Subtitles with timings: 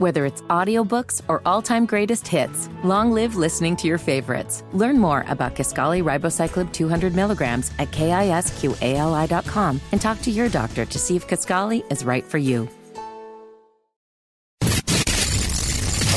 [0.00, 4.64] Whether it's audiobooks or all-time greatest hits, long live listening to your favorites.
[4.72, 10.98] Learn more about Kisqali Ribociclib 200 milligrams at kisqali.com and talk to your doctor to
[10.98, 12.66] see if Kisqali is right for you.
[14.62, 14.68] I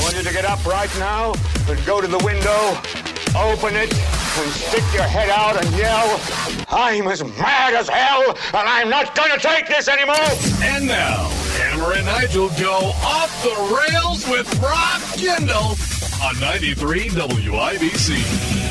[0.02, 1.34] want you to get up right now
[1.68, 2.78] and go to the window,
[3.38, 6.22] open it, and stick your head out and yell,
[6.70, 10.16] I'm as mad as hell, and I'm not going to take this anymore!
[10.62, 11.43] And now,
[11.84, 15.76] Hammer and Nigel go off the rails with Rob Kendall
[16.24, 18.63] on 93 WIBC.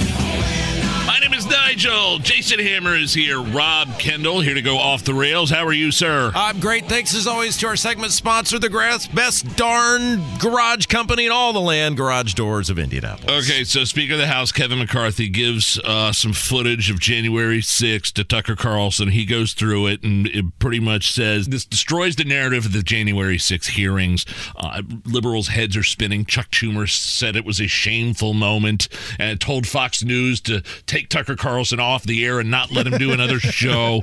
[1.23, 2.19] My name is Nigel.
[2.19, 3.41] Jason Hammer is here.
[3.41, 5.51] Rob Kendall here to go off the rails.
[5.51, 6.33] How are you, sir?
[6.35, 6.89] I'm great.
[6.89, 11.53] Thanks as always to our segment sponsor, the grass best darn garage company in all
[11.53, 13.49] the land, Garage Doors of Indianapolis.
[13.49, 18.11] Okay, so Speaker of the House Kevin McCarthy gives uh, some footage of January 6th
[18.15, 19.11] to Tucker Carlson.
[19.11, 22.83] He goes through it and it pretty much says this destroys the narrative of the
[22.83, 24.27] January 6th hearings.
[24.57, 26.25] Uh, liberals' heads are spinning.
[26.25, 28.89] Chuck Schumer said it was a shameful moment
[29.21, 32.99] and told Fox News to take Tucker Carlson off the air and not let him
[32.99, 34.01] do another show.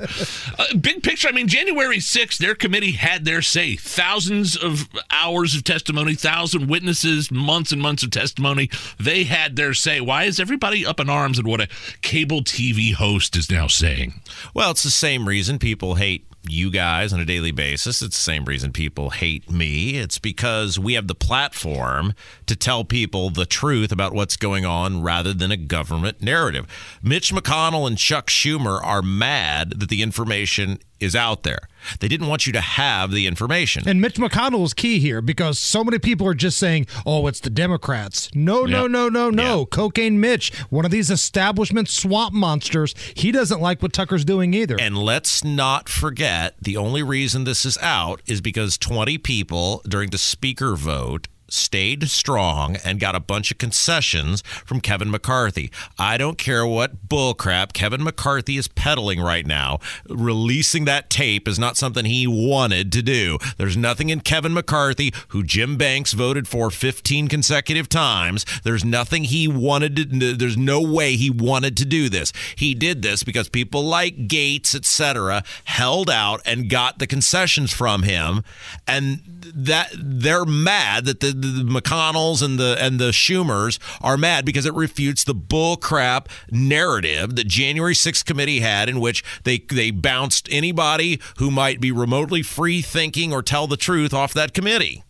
[0.56, 3.74] Uh, big picture, I mean, January 6th, their committee had their say.
[3.74, 8.70] Thousands of hours of testimony, thousand witnesses, months and months of testimony.
[8.98, 10.00] They had their say.
[10.00, 11.68] Why is everybody up in arms at what a
[12.00, 14.20] cable TV host is now saying?
[14.54, 18.02] Well, it's the same reason people hate you guys on a daily basis.
[18.02, 19.98] It's the same reason people hate me.
[19.98, 22.14] It's because we have the platform
[22.46, 26.66] to tell people the truth about what's going on rather than a government narrative.
[27.02, 31.60] Mitch McConnell and Chuck Schumer are mad that the information is out there.
[32.00, 33.88] They didn't want you to have the information.
[33.88, 37.40] And Mitch McConnell is key here because so many people are just saying, oh, it's
[37.40, 38.28] the Democrats.
[38.34, 38.90] No, no, Yep.
[38.90, 39.58] no, no, no.
[39.60, 39.64] Yeah.
[39.70, 44.76] Cocaine Mitch, one of these establishment swamp monsters, he doesn't like what Tucker's doing either.
[44.78, 50.10] And let's not forget the only reason this is out is because 20 people during
[50.10, 55.70] the speaker vote stayed strong and got a bunch of concessions from Kevin McCarthy.
[55.98, 59.78] I don't care what bullcrap Kevin McCarthy is peddling right now.
[60.08, 63.38] Releasing that tape is not something he wanted to do.
[63.56, 68.44] There's nothing in Kevin McCarthy, who Jim Banks voted for 15 consecutive times.
[68.64, 72.32] There's nothing he wanted to there's no way he wanted to do this.
[72.56, 78.02] He did this because people like Gaetz, etc., held out and got the concessions from
[78.02, 78.42] him
[78.86, 79.22] and
[79.54, 84.66] that they're mad that the, the McConnells and the and the Schumers are mad because
[84.66, 90.48] it refutes the bullcrap narrative that January 6th committee had in which they they bounced
[90.50, 95.02] anybody who might be remotely free thinking or tell the truth off that committee.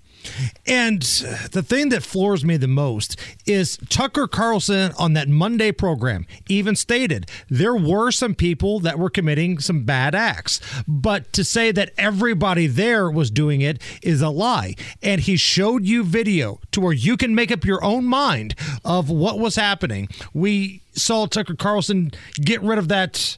[0.66, 3.16] And the thing that floors me the most
[3.46, 9.10] is Tucker Carlson on that Monday program even stated there were some people that were
[9.10, 10.60] committing some bad acts.
[10.86, 14.74] But to say that everybody there was doing it is a lie.
[15.02, 18.54] And he showed you video to where you can make up your own mind
[18.84, 20.08] of what was happening.
[20.32, 23.36] We saw Tucker Carlson get rid of that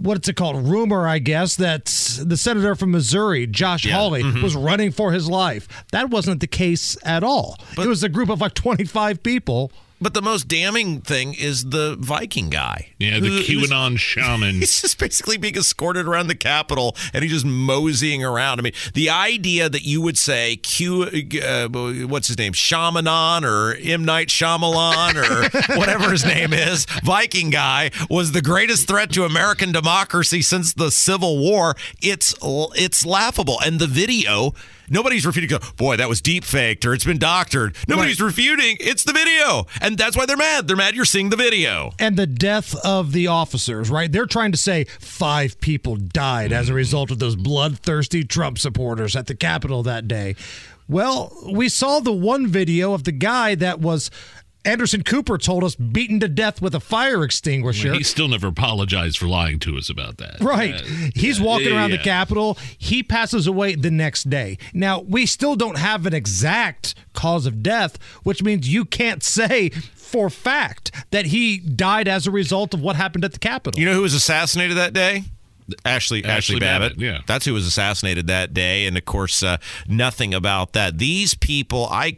[0.00, 0.66] what's it called?
[0.66, 1.84] Rumor i guess that
[2.24, 4.42] the senator from missouri josh hawley mm-hmm.
[4.42, 5.68] was running for his life.
[5.92, 7.56] That wasn't the case at all.
[7.78, 11.96] It was a group of like 25 people But the most damning thing is the
[11.98, 12.92] Viking guy.
[12.98, 14.54] Yeah, the who- QAnon shaman.
[14.60, 18.58] He's just basically being escorted around the Capitol and he's just moseying around.
[18.58, 21.02] I mean, the idea that you would say Q,
[21.42, 21.68] uh,
[22.06, 24.04] what's his name, Shamanon or M.
[24.04, 29.72] Night Shyamalan or whatever his name is, Viking guy, was the greatest threat to American
[29.72, 31.74] democracy since the Civil War.
[32.02, 33.58] It's it's laughable.
[33.64, 34.54] And the video.
[34.92, 35.48] Nobody's refuting.
[35.56, 37.76] Go, boy, that was deep faked or it's been doctored.
[37.86, 38.76] Nobody's refuting.
[38.80, 40.66] It's the video, and that's why they're mad.
[40.68, 41.92] They're mad you're seeing the video.
[41.98, 46.68] and the death of the officers right they're trying to say five people died as
[46.68, 50.34] a result of those bloodthirsty trump supporters at the capitol that day
[50.88, 54.10] well we saw the one video of the guy that was
[54.64, 57.94] Anderson Cooper told us beaten to death with a fire extinguisher.
[57.94, 60.40] He still never apologized for lying to us about that.
[60.40, 60.74] Right.
[60.74, 60.84] Uh,
[61.14, 61.98] He's walking around the.
[61.98, 62.58] Capitol.
[62.78, 64.58] He passes away the next day.
[64.72, 69.68] Now, we still don't have an exact cause of death, which means you can't say
[69.94, 73.78] for fact that he died as a result of what happened at the Capitol.
[73.78, 75.24] You know who was assassinated that day?
[75.84, 76.92] Ashley Ashley, Ashley Babbitt.
[76.92, 77.20] Babbitt, yeah.
[77.26, 79.56] that's who was assassinated that day, and of course, uh,
[79.88, 80.98] nothing about that.
[80.98, 82.16] These people, I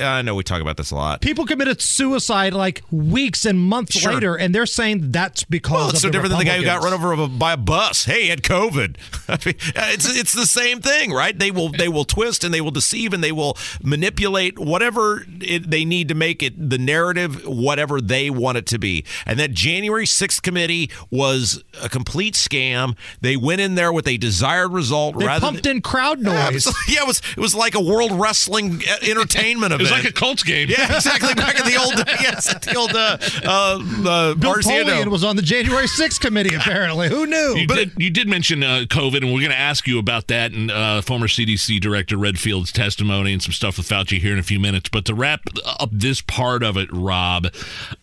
[0.00, 1.20] I know we talk about this a lot.
[1.20, 4.14] People committed suicide like weeks and months Sure.
[4.14, 6.56] later, and they're saying that's because Well, of it's so the different than the guy
[6.56, 8.04] who got run over by a bus.
[8.04, 8.96] Hey, he had COVID.
[9.28, 11.38] I mean, uh, it's it's the same thing, right?
[11.38, 15.70] They will they will twist and they will deceive and they will manipulate whatever it,
[15.70, 19.04] they need to make it the narrative whatever they want it to be.
[19.26, 22.93] And that January sixth committee was a complete scam.
[22.94, 23.04] Them.
[23.20, 26.66] They went in there with a desired result They rather pumped than, in crowd noise.
[26.88, 29.80] yeah, it was it was like a world wrestling uh, entertainment event.
[29.80, 30.68] It was like a Colts game.
[30.70, 31.34] yeah, exactly.
[31.44, 34.84] Back in the old yes, the old uh, uh, uh, Bill Marciano.
[34.84, 37.08] Polian was on the January 6th committee, apparently.
[37.08, 37.56] Who knew?
[37.56, 40.52] You did, you did mention uh, COVID, and we're going to ask you about that
[40.52, 44.42] and uh, former CDC Director Redfield's testimony and some stuff with Fauci here in a
[44.44, 44.88] few minutes.
[44.88, 47.48] But to wrap up this part of it, Rob,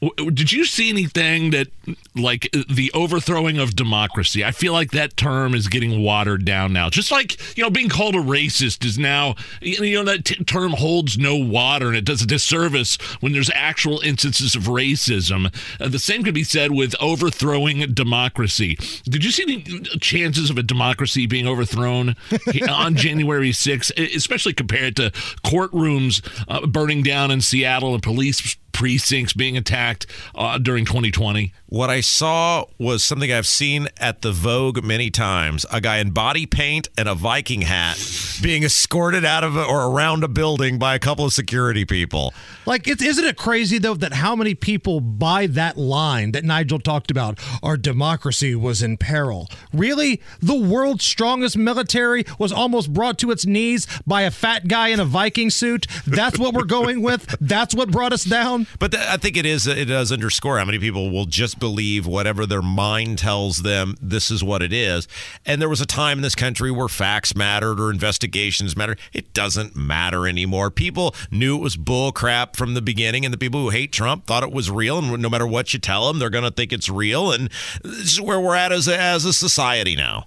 [0.02, 1.68] w- did you see anything that,
[2.16, 4.44] like, the overthrowing of democracy?
[4.44, 6.90] I feel like that term is getting watered down now.
[6.90, 10.72] Just like, you know, being called a racist is now, you know, that t- term
[10.72, 15.54] holds no water and it does a disservice when there's actual instances of racism.
[15.80, 18.78] Uh, the same could be said with overthrowing democracy.
[19.04, 22.16] Did you see the chances of a democracy being overthrown
[22.70, 25.12] on January 6th, especially compared to
[25.46, 31.54] courtrooms uh, burning down in Seattle and police precincts being attacked uh, during 2020?
[31.68, 36.12] What I saw was something I've seen at the Vogue many times: a guy in
[36.12, 37.98] body paint and a Viking hat
[38.42, 42.34] being escorted out of a, or around a building by a couple of security people.
[42.66, 46.80] Like, it, isn't it crazy though that how many people buy that line that Nigel
[46.80, 47.40] talked about?
[47.64, 49.48] Our democracy was in peril.
[49.74, 54.90] Really, the world's strongest military was almost brought to its knees by a fat guy
[54.90, 55.88] in a Viking suit.
[56.06, 57.36] That's what we're going with.
[57.40, 58.61] That's what brought us down.
[58.80, 62.06] But th- I think it is it does underscore how many people will just believe
[62.06, 65.08] whatever their mind tells them this is what it is.
[65.46, 69.00] And there was a time in this country where facts mattered or investigations mattered.
[69.14, 70.72] It doesn't matter anymore.
[70.72, 74.26] People knew it was bull crap from the beginning, and the people who hate Trump
[74.26, 75.00] thought it was real.
[75.00, 77.32] And no matter what you tell them, they're going to think it's real.
[77.32, 77.50] And
[77.84, 80.26] this is where we're at as a, as a society now.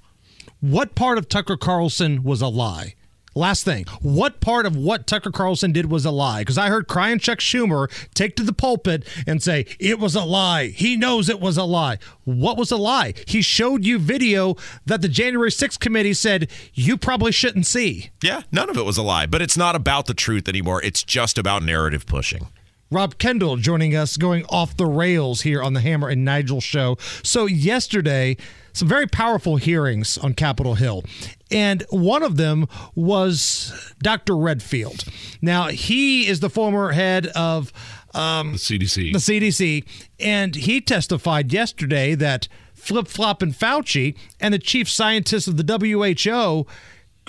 [0.60, 2.94] What part of Tucker Carlson was a lie?
[3.36, 6.42] Last thing, what part of what Tucker Carlson did was a lie?
[6.42, 10.24] Because I heard crying Chuck Schumer take to the pulpit and say it was a
[10.24, 10.68] lie.
[10.68, 11.98] He knows it was a lie.
[12.22, 13.14] What was a lie?
[13.26, 14.54] He showed you video
[14.86, 18.10] that the January 6th committee said you probably shouldn't see.
[18.22, 20.80] Yeah, none of it was a lie, but it's not about the truth anymore.
[20.84, 22.46] It's just about narrative pushing.
[22.90, 26.96] Rob Kendall joining us, going off the rails here on the Hammer and Nigel show.
[27.24, 28.36] So, yesterday,
[28.74, 31.02] some very powerful hearings on Capitol Hill.
[31.50, 34.36] And one of them was Dr.
[34.36, 35.04] Redfield.
[35.40, 37.72] Now, he is the former head of
[38.12, 39.12] um, The CDC.
[39.12, 39.84] the CDC,
[40.20, 45.64] and he testified yesterday that Flip Flop and Fauci and the chief scientists of the
[45.64, 46.66] WHO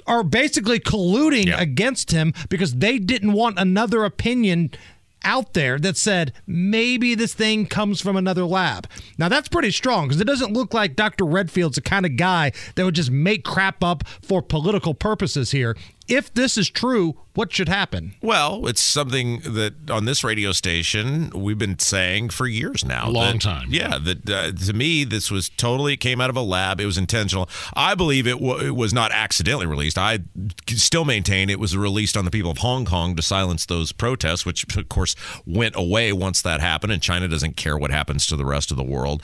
[0.07, 1.62] are basically colluding Yeah.
[1.62, 4.71] against him because they didn't want another opinion
[5.25, 8.88] out there that said maybe this thing comes from another lab.
[9.18, 11.25] Now that's pretty strong because it doesn't look like Dr.
[11.25, 15.75] Redfield's the kind of guy that would just make crap up for political purposes here.
[16.07, 18.13] If this is true, what should happen?
[18.22, 23.10] Well, it's something that on this radio station we've been saying for years now.
[23.10, 23.68] A long that- time.
[23.72, 26.80] Yeah, that uh, to me this was totally it came out of a lab.
[26.80, 27.50] It was intentional.
[27.74, 29.98] I believe it, w- it was not accidentally released.
[29.98, 30.19] I
[30.69, 34.46] still maintain it was released on the people of Hong Kong to silence those protests,
[34.46, 35.16] which of course
[35.46, 36.94] went away once that happened.
[36.94, 39.24] And China doesn't care what happens to the rest of the world.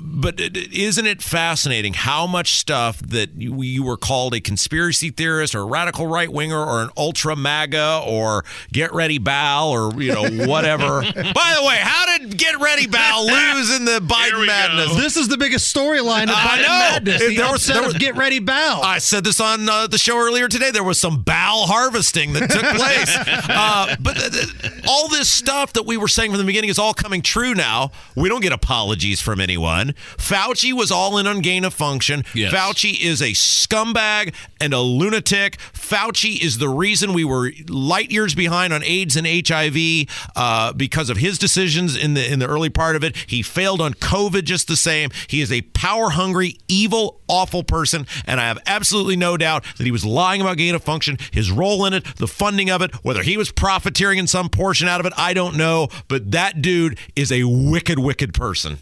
[0.00, 4.40] But it- it- isn't it fascinating how much stuff that you, you were called a
[4.40, 9.68] conspiracy theorist or a radical right winger or an ultra MAGA or Get Ready Bal
[9.70, 11.00] or you know whatever.
[11.02, 14.88] By the way, how did Get Ready Bal lose in the Biden madness?
[14.88, 14.94] go.
[14.94, 16.68] This is the biggest storyline of I Biden know.
[16.68, 17.20] Madness.
[17.22, 18.80] The There was- upset there of was- Get Ready Bow.
[18.82, 20.70] I said this on uh, the show earlier today.
[20.70, 23.16] There was some bowel harvesting that took place.
[23.48, 26.78] uh, but th- th- all this stuff that we were saying from the beginning is
[26.78, 27.90] all coming true now.
[28.14, 29.79] We don't get apologies from anyone.
[29.88, 32.24] Fauci was all in on gain of function.
[32.34, 32.52] Yes.
[32.52, 35.56] Fauci is a scumbag and a lunatic.
[35.72, 40.06] Fauci is the reason we were light years behind on AIDS and HIV
[40.36, 43.16] uh, because of his decisions in the in the early part of it.
[43.16, 45.10] He failed on COVID just the same.
[45.26, 49.84] He is a power hungry, evil, awful person, and I have absolutely no doubt that
[49.84, 52.94] he was lying about gain of function, his role in it, the funding of it,
[53.04, 55.88] whether he was profiteering in some portion out of it, I don't know.
[56.08, 58.78] But that dude is a wicked, wicked person.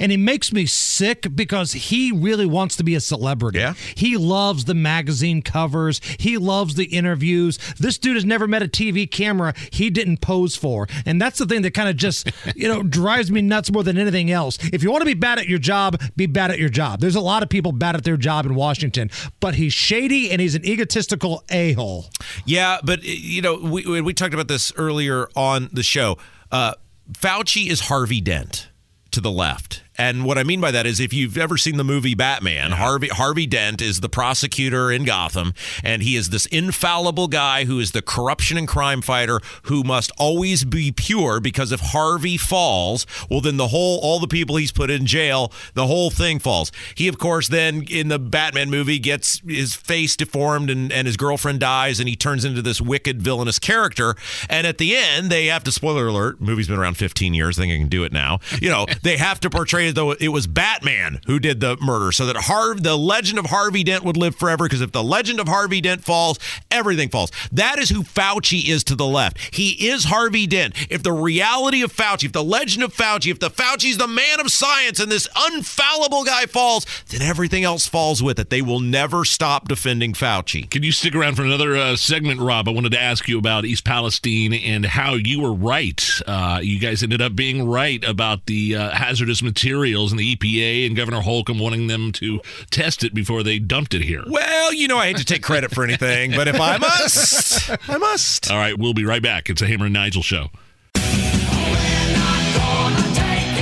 [0.00, 3.58] And he makes me sick because he really wants to be a celebrity.
[3.58, 3.74] Yeah.
[3.94, 6.00] He loves the magazine covers.
[6.18, 7.58] He loves the interviews.
[7.78, 10.86] This dude has never met a TV camera he didn't pose for.
[11.06, 13.98] And that's the thing that kind of just, you know, drives me nuts more than
[13.98, 14.58] anything else.
[14.72, 17.00] If you want to be bad at your job, be bad at your job.
[17.00, 19.10] There's a lot of people bad at their job in Washington,
[19.40, 22.06] but he's shady and he's an egotistical a-hole.
[22.44, 26.18] Yeah, but you know, we we- we talked about this earlier on the show.
[26.52, 26.74] Uh,
[27.12, 28.68] Fauci is Harvey Dent
[29.14, 31.84] to the left, And what I mean by that is if you've ever seen the
[31.84, 37.28] movie Batman, Harvey Harvey Dent is the prosecutor in Gotham and he is this infallible
[37.28, 41.80] guy who is the corruption and crime fighter who must always be pure because if
[41.80, 46.10] Harvey falls, well then the whole all the people he's put in jail, the whole
[46.10, 46.72] thing falls.
[46.94, 51.16] He of course then in the Batman movie gets his face deformed and, and his
[51.16, 54.16] girlfriend dies and he turns into this wicked villainous character
[54.50, 57.62] and at the end they have to spoiler alert, movie's been around 15 years, I
[57.62, 58.40] think I can do it now.
[58.60, 62.26] You know, they have to portray though it was Batman who did the murder so
[62.26, 65.48] that Harv the legend of Harvey Dent would live forever because if the legend of
[65.48, 66.38] Harvey Dent falls,
[66.70, 67.30] everything falls.
[67.52, 69.54] That is who Fauci is to the left.
[69.54, 70.74] He is Harvey Dent.
[70.90, 74.40] If the reality of Fauci, if the legend of Fauci, if the Fauci's the man
[74.40, 78.50] of science and this unfallible guy falls, then everything else falls with it.
[78.50, 80.68] They will never stop defending Fauci.
[80.68, 82.68] Can you stick around for another uh, segment, Rob?
[82.68, 86.02] I wanted to ask you about East Palestine and how you were right.
[86.26, 89.42] Uh, you guys ended up being right about the uh, hazardous
[89.74, 92.40] materials and the EPA and Governor Holcomb wanting them to
[92.70, 94.22] test it before they dumped it here.
[94.26, 97.98] Well, you know, I hate to take credit for anything, but if I must, I
[97.98, 98.50] must.
[98.52, 99.50] All right, we'll be right back.
[99.50, 100.50] It's a Hammer and Nigel show.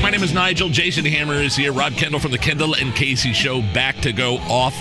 [0.03, 0.69] My name is Nigel.
[0.69, 1.73] Jason Hammer is here.
[1.73, 4.75] Rob Kendall from the Kendall and Casey Show back to go off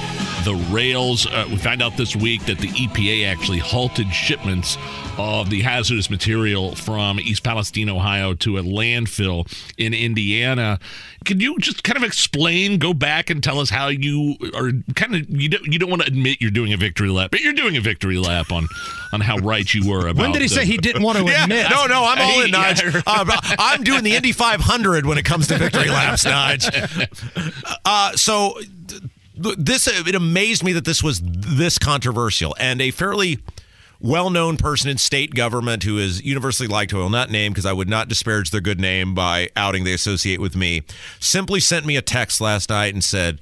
[0.44, 1.26] the rails.
[1.28, 4.78] Uh, we found out this week that the EPA actually halted shipments
[5.18, 9.46] of the hazardous material from East Palestine, Ohio to a landfill
[9.78, 10.80] in Indiana.
[11.26, 15.16] Can you just kind of explain, go back and tell us how you are kind
[15.16, 17.54] of, you don't, you don't want to admit you're doing a victory lap, but you're
[17.54, 18.68] doing a victory lap on,
[19.14, 20.22] on how right you were about it.
[20.22, 21.68] When did he the- say he didn't want to Yeah, admit?
[21.70, 22.74] no, no, I'm all in, Yeah.
[22.74, 23.04] Nige.
[23.06, 27.08] Uh, I'm doing the Indy 500 when it comes to victory laps, Nige.
[27.86, 28.58] Uh, so
[29.58, 33.40] this uh, it amazed me that this was this controversial and a fairly
[34.00, 37.66] well-known person in state government who is universally liked who I will not name because
[37.66, 40.84] I would not disparage their good name by outing they associate with me
[41.20, 43.40] simply sent me a text last night and said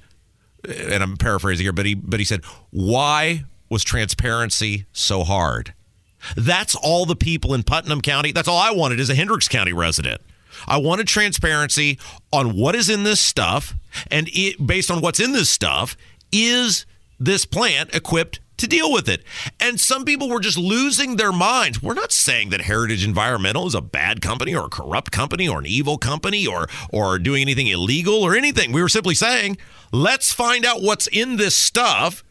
[0.68, 2.42] uh, and I'm paraphrasing here but he but he said
[2.72, 5.74] why was transparency so hard
[6.36, 8.32] that's all the people in Putnam County.
[8.32, 10.22] That's all I wanted as a Hendricks County resident.
[10.68, 12.00] I wanted transparency
[12.32, 13.76] on what is in this stuff,
[14.10, 15.98] and it, based on what's in this stuff,
[16.32, 16.86] is
[17.20, 19.24] this plant equipped to deal with it?
[19.60, 21.82] And some people were just losing their minds.
[21.82, 25.60] We're not saying that Heritage Environmental is a bad company or a corrupt company or
[25.60, 28.72] an evil company or or doing anything illegal or anything.
[28.72, 29.58] We were simply saying,
[29.92, 32.24] let's find out what's in this stuff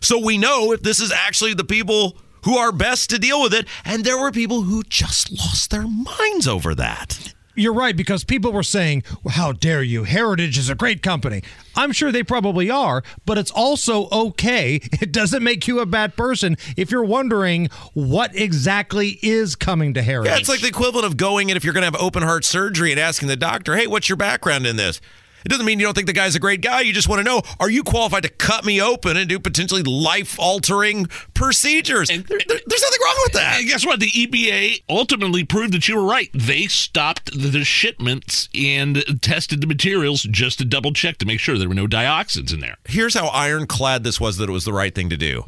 [0.00, 3.54] so we know if this is actually the people who are best to deal with
[3.54, 3.66] it.
[3.84, 7.34] And there were people who just lost their minds over that.
[7.56, 10.04] You're right because people were saying, well, "How dare you?
[10.04, 11.42] Heritage is a great company."
[11.74, 14.80] I'm sure they probably are, but it's also okay.
[15.06, 20.02] It doesn't make you a bad person if you're wondering what exactly is coming to
[20.02, 20.32] Heritage.
[20.32, 22.44] Yeah, it's like the equivalent of going in if you're going to have open heart
[22.44, 25.00] surgery and asking the doctor, hey, what's your background in this?
[25.46, 26.80] It doesn't mean you don't think the guy's a great guy.
[26.80, 29.84] You just want to know, are you qualified to cut me open and do potentially
[29.84, 32.10] life altering procedures?
[32.10, 33.60] And- There- there- there's nothing wrong with that.
[33.60, 34.00] And guess what?
[34.00, 36.30] The EPA ultimately proved that you were right.
[36.34, 41.38] They stopped the, the shipments and tested the materials just to double check to make
[41.38, 42.78] sure there were no dioxins in there.
[42.88, 45.44] Here's how ironclad this was that it was the right thing to do.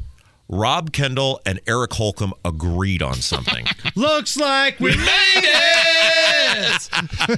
[0.49, 3.67] Rob Kendall and Eric Holcomb agreed on something.
[3.97, 5.98] Looks like we made it.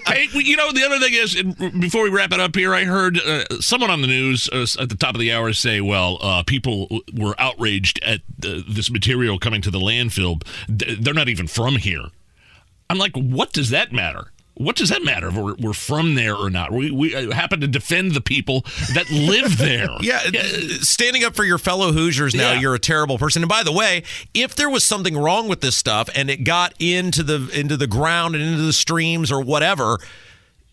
[0.07, 1.43] Hey, you know the other thing is,
[1.81, 4.89] before we wrap it up here, I heard uh, someone on the news uh, at
[4.89, 9.63] the top of the hour say, "Well, uh, people were outraged at this material coming
[9.63, 10.43] to the landfill.
[10.69, 12.07] They're not even from here."
[12.91, 14.33] I'm like, what does that matter?
[14.61, 16.71] What does that matter if we're, we're from there or not?
[16.71, 19.89] We, we uh, happen to defend the people that live there.
[20.03, 20.21] Yeah,
[20.83, 22.61] standing up for your fellow Hoosiers now, Yeah.
[22.61, 23.43] you're a terrible person.
[23.43, 24.03] And by the way,
[24.35, 27.87] if there was something wrong with this stuff and it got into the into the
[27.87, 29.99] ground and into the streams or whatever,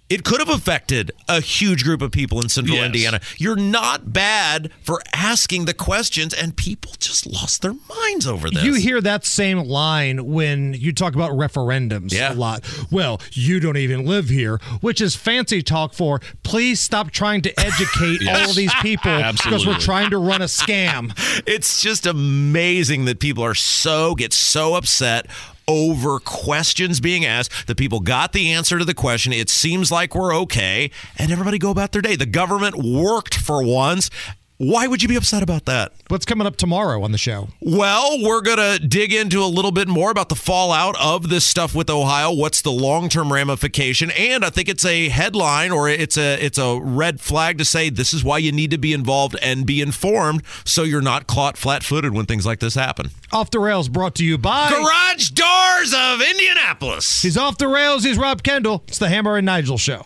[0.09, 2.85] it could have affected a huge group of people in central Yes.
[2.85, 3.19] Indiana.
[3.37, 8.63] You're not bad for asking the questions, and people just lost their minds over this.
[8.63, 12.33] You hear that same line when you talk about referendums Yeah.
[12.33, 12.63] a lot.
[12.89, 17.59] Well, you don't even live here, which is fancy talk for please stop trying to
[17.59, 21.11] educate all of these people because we're trying to run a scam.
[21.45, 25.27] it's just amazing that people are so get so upset
[25.67, 27.67] over questions being asked.
[27.67, 29.33] The people got the answer to the question.
[29.33, 30.91] It seems like we're okay.
[31.17, 32.15] And everybody go about their day.
[32.15, 34.09] The government worked for once
[34.57, 37.49] why would you be upset about that What's coming up tomorrow on the show?
[37.61, 41.43] well, we're going to dig into a little bit more about the fallout of this
[41.45, 42.31] stuff with Ohio.
[42.31, 44.09] What's the long-term ramification?
[44.11, 47.89] And I think it's a headline or it's a it's a red flag to say
[47.89, 51.57] this is why you need to be involved and be informed so you're not caught
[51.57, 53.09] flat-footed when things like this happen.
[53.31, 57.21] Off the Rails brought to you by Garage Doors of Indianapolis.
[57.21, 58.03] He's off the rails.
[58.03, 58.83] He's Rob Kendall.
[58.87, 60.05] It's the Hammer and Nigel show.